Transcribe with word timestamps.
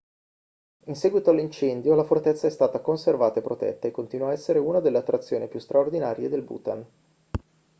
in 0.85 0.95
seguito 0.95 1.29
all'incendio 1.29 1.93
la 1.93 2.03
fortezza 2.03 2.47
è 2.47 2.49
stata 2.49 2.79
conservata 2.79 3.37
e 3.39 3.43
protetta 3.43 3.87
e 3.87 3.91
continua 3.91 4.29
a 4.29 4.31
essere 4.31 4.57
una 4.57 4.79
delle 4.79 4.97
attrazioni 4.97 5.47
più 5.47 5.59
straordinarie 5.59 6.27
del 6.27 6.41
bhutan 6.41 6.83